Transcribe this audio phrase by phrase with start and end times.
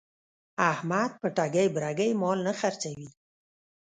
[0.71, 3.09] احمد په ټګۍ برگۍ مال نه خرڅوي.